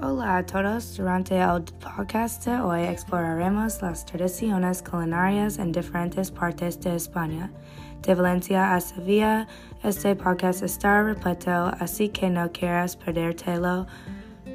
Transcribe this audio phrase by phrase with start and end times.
[0.00, 0.96] Hola a todos.
[0.96, 7.50] Durante el podcast de hoy exploraremos las tradiciones culinarias en diferentes partes de España.
[8.02, 9.48] De Valencia a Sevilla,
[9.82, 13.88] este podcast está repleto, así que no quieras perdértelo.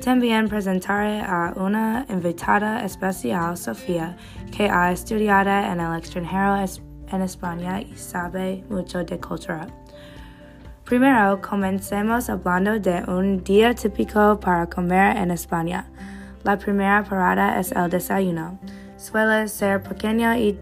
[0.01, 4.15] También presentaré a una invitada especial, Sofía,
[4.49, 6.55] que ha estudiado en el extranjero
[7.11, 9.67] en España y sabe mucho de cultura.
[10.85, 15.85] Primero, comencemos hablando de un día típico para comer en España.
[16.43, 18.59] La primera parada es el desayuno.
[18.97, 20.59] Suele ser pequeño y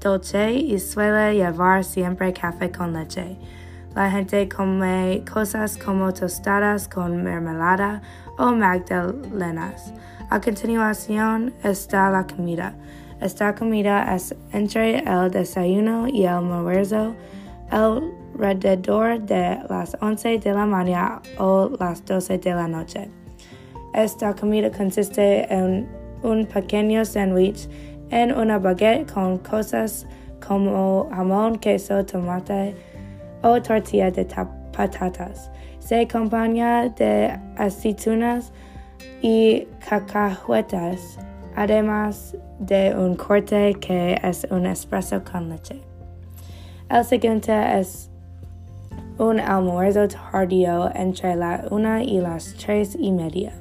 [0.00, 3.36] dulce y suele llevar siempre café con leche.
[3.96, 8.00] La gente come cosas como tostadas con mermelada
[8.38, 9.92] o magdalenas.
[10.30, 12.76] A continuación está la comida.
[13.20, 17.16] Esta comida es entre el desayuno y el almuerzo
[17.70, 23.10] alrededor de las 11 de la mañana o las 12 de la noche.
[23.94, 25.88] Esta comida consiste en
[26.22, 27.68] un pequeño sándwich
[28.10, 30.06] en una baguette con cosas
[30.46, 32.74] como jamón, queso, tomate
[33.42, 34.26] o tortilla de
[34.72, 35.50] patatas.
[35.78, 38.52] Se acompaña de aceitunas
[39.22, 41.18] y cacahuetas,
[41.56, 45.87] además de un corte que es un espresso con leche.
[46.90, 48.08] El siguiente es
[49.18, 53.52] un almuerzo tardío entre la una y las tres y media.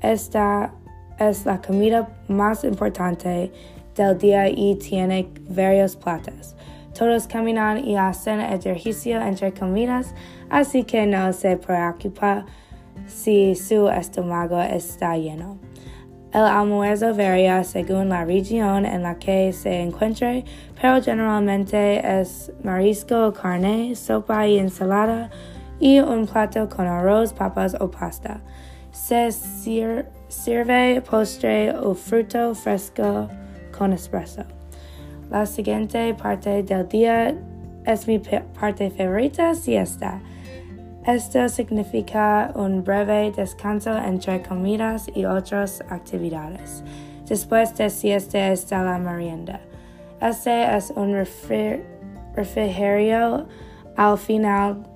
[0.00, 0.72] Esta
[1.18, 3.50] es la comida más importante
[3.96, 6.54] del día y tiene varios platos.
[6.96, 10.14] Todos caminan y hacen ejercicio entre comidas,
[10.48, 12.46] así que no se preocupa
[13.08, 15.58] si su estómago está lleno.
[16.32, 20.44] El almuerzo varía según la región en la que se encuentre,
[20.84, 25.30] pero generalmente es marisco, carne, sopa y ensalada
[25.80, 28.42] y un plato con arroz, papas o pasta.
[28.92, 33.30] Se sirve postre o fruto fresco
[33.72, 34.42] con espresso.
[35.30, 37.34] La siguiente parte del día
[37.86, 40.20] es mi parte favorita, siesta.
[41.06, 46.84] Esto significa un breve descanso entre comidas y otras actividades.
[47.26, 49.60] Después de siesta está la merienda.
[50.20, 51.14] Este es un
[52.34, 53.46] refrigerio
[53.96, 54.86] al final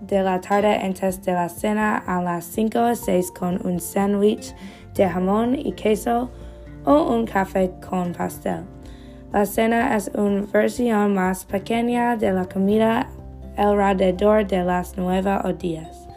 [0.00, 4.54] de la tarde antes de la cena a las 5 o 6 con un sándwich
[4.94, 6.30] de jamón y queso
[6.84, 8.64] o un café con pastel.
[9.32, 13.08] La cena es una versión más pequeña de la comida
[13.56, 16.08] alrededor de las nueve o diez.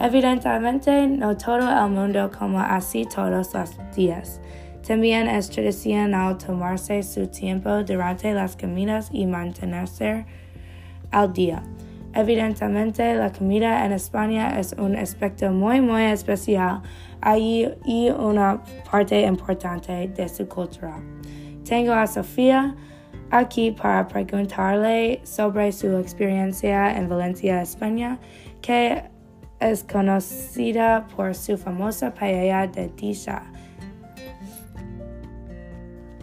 [0.00, 4.40] Evidentemente, no todo el mundo come así todos los días.
[4.86, 10.24] También es tradicional tomarse su tiempo durante las comidas y mantenerse
[11.10, 11.62] al día.
[12.14, 16.82] Evidentemente, la comida en España es un aspecto muy, muy especial
[17.20, 20.98] allí y una parte importante de su cultura.
[21.64, 22.76] Tengo a Sofía,
[23.30, 28.18] aquí para preguntarle sobre su experiencia en Valencia, España,
[28.62, 29.02] que
[29.58, 33.42] es conocida por su famosa paella de disha.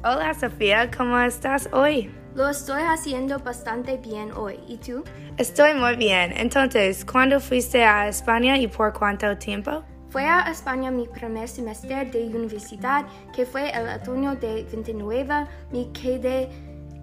[0.05, 2.13] Hola Sofía, ¿cómo estás hoy?
[2.35, 4.59] Lo estoy haciendo bastante bien hoy.
[4.67, 5.01] ¿Y tú?
[5.37, 6.33] Estoy muy bien.
[6.35, 9.81] Entonces, ¿cuándo fuiste a España y por cuánto tiempo?
[10.09, 15.47] Fui a España mi primer semestre de universidad, que fue el otoño de 29.
[15.71, 16.49] Me quedé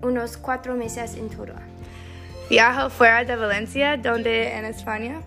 [0.03, 1.55] unos cuatro meses en todo.
[2.50, 5.22] ¿Viajo fuera de Valencia, donde en España?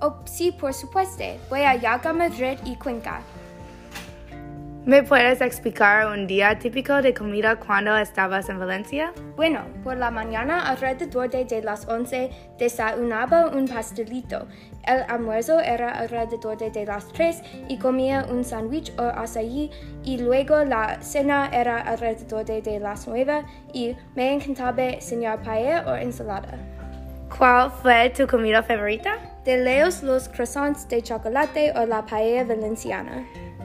[0.00, 1.24] Oh, sí, por supuesto.
[1.50, 3.20] Voy a Yaga, Madrid y Cuenca.
[4.86, 9.14] ¿Me puedes explicar un día típico de comida cuando estabas en Valencia?
[9.34, 14.46] Bueno, por la mañana alrededor de, las 11 desayunaba un pastelito.
[14.86, 19.70] El almuerzo era alrededor de, las 3 y comía un sándwich o açaí
[20.04, 23.42] y luego la cena era alrededor de, las 9
[23.72, 26.58] y me encantaba cenar paella o ensalada.
[27.38, 29.16] ¿Cuál fue tu comida favorita?
[29.46, 33.24] De leos los croissants de chocolate o la paella valenciana.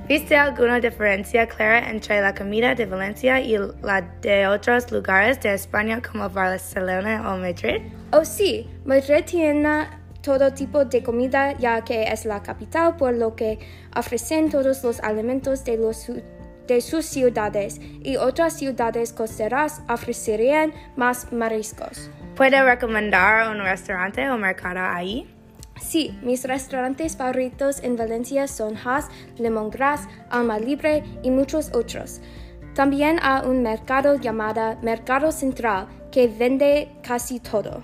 [0.10, 5.54] ¿Viste alguna diferencia clara entre la comida de Valencia y la de otros lugares de
[5.54, 7.84] España como Barcelona o Madrid?
[8.12, 9.88] Oh sí, Madrid tiene
[10.24, 13.60] todo tipo de comida ya que es la capital por lo que
[13.96, 16.12] ofrecen todos los alimentos de, los,
[16.68, 22.10] de sus ciudades y otras ciudades costeras ofrecerían más mariscos.
[22.36, 25.30] ¿Puede recomendar un restaurante o mercado ahí?
[25.82, 32.22] Sí, mis restaurantes favoritos en Valencia son Haas, Lemongrass, Alma Libre y muchos otros.
[32.76, 37.82] También hay un mercado llamado Mercado Central que vende casi todo.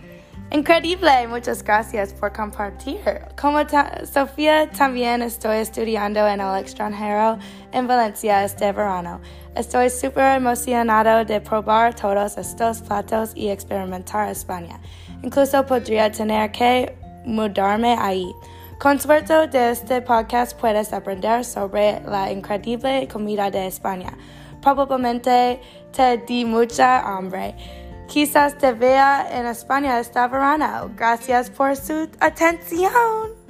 [0.52, 3.00] Increíble, muchas gracias por compartir.
[3.40, 7.40] Como ta Sofía, también estoy estudiando en el extranjero
[7.72, 9.20] en Valencia este verano.
[9.56, 14.80] Estoy súper emocionado de probar todos estos platos y experimentar España.
[15.24, 16.96] Incluso podría tener que
[17.26, 18.34] mudarme ahí.
[18.80, 24.18] Con suerte de este podcast puedes aprender sobre la increíble comida de España.
[24.62, 25.62] Probablemente
[25.96, 27.56] te di mucha hambre.
[28.08, 30.92] Quizás te vea en España este verano.
[30.96, 33.45] Gracias por su atención.